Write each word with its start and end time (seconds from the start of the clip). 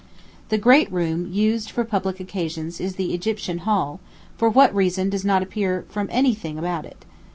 The 0.49 0.57
great 0.57 0.91
room 0.91 1.31
used 1.31 1.69
for 1.69 1.83
public 1.83 2.19
occasions 2.19 2.79
is 2.81 2.95
the 2.95 3.13
Egyptian 3.13 3.59
Hall, 3.59 3.99
for 4.35 4.49
what 4.49 4.73
reason 4.73 5.11
does 5.11 5.23
not 5.23 5.43
appear 5.43 5.85
from 5.89 6.07
any 6.09 6.33
thing 6.33 6.57
about 6.57 6.85
it. 6.85 7.05